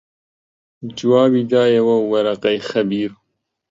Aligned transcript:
جوابی 0.97 1.43
دایەوە 1.51 1.97
وەرەقەی 2.11 2.59
خەبیر 2.69 3.11